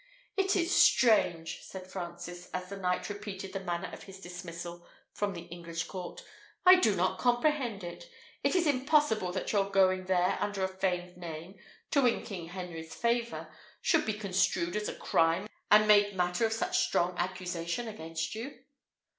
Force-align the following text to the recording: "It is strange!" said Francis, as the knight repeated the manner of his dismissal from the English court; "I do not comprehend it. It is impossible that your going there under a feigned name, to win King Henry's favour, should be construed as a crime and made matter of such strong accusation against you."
"It 0.35 0.55
is 0.55 0.75
strange!" 0.75 1.59
said 1.61 1.85
Francis, 1.85 2.49
as 2.55 2.69
the 2.69 2.75
knight 2.77 3.07
repeated 3.07 3.53
the 3.53 3.59
manner 3.59 3.91
of 3.93 4.01
his 4.01 4.19
dismissal 4.19 4.83
from 5.13 5.35
the 5.35 5.43
English 5.43 5.83
court; 5.83 6.23
"I 6.65 6.77
do 6.77 6.95
not 6.95 7.19
comprehend 7.19 7.83
it. 7.83 8.09
It 8.43 8.55
is 8.55 8.65
impossible 8.65 9.31
that 9.33 9.51
your 9.53 9.69
going 9.69 10.05
there 10.05 10.39
under 10.41 10.63
a 10.63 10.67
feigned 10.67 11.17
name, 11.17 11.59
to 11.91 12.01
win 12.01 12.23
King 12.23 12.47
Henry's 12.47 12.95
favour, 12.95 13.53
should 13.79 14.07
be 14.07 14.13
construed 14.15 14.75
as 14.75 14.89
a 14.89 14.95
crime 14.95 15.47
and 15.69 15.87
made 15.87 16.15
matter 16.15 16.47
of 16.47 16.53
such 16.53 16.79
strong 16.79 17.15
accusation 17.19 17.87
against 17.87 18.33
you." 18.33 18.57